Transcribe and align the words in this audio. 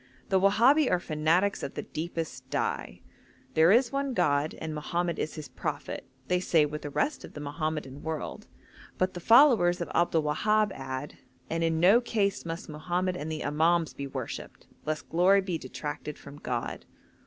The 0.29 0.39
Wahabi 0.39 0.89
are 0.89 0.99
fanatics 0.99 1.61
of 1.61 1.75
the 1.75 1.83
deepest 1.83 2.49
dye; 2.49 3.03
'there 3.53 3.71
is 3.71 3.91
one 3.91 4.15
God, 4.15 4.55
and 4.55 4.73
Mohammed 4.73 5.19
is 5.19 5.35
his 5.35 5.47
prophet,' 5.47 6.07
they 6.27 6.39
say 6.39 6.65
with 6.65 6.81
the 6.81 6.89
rest 6.89 7.23
of 7.23 7.33
the 7.33 7.39
Mohammedan 7.39 8.01
world, 8.01 8.47
but 8.97 9.13
the 9.13 9.19
followers 9.19 9.79
of 9.79 9.89
Abdul 9.93 10.23
Wahab 10.23 10.71
add, 10.73 11.19
'and 11.51 11.63
in 11.63 11.79
no 11.79 12.01
case 12.01 12.45
must 12.47 12.67
Mohammed 12.67 13.15
and 13.15 13.31
the 13.31 13.43
Imams 13.45 13.93
be 13.93 14.07
worshipped 14.07 14.65
lest 14.87 15.07
glory 15.07 15.39
be 15.41 15.59
detracted 15.59 16.17
from 16.17 16.37
God.' 16.39 16.83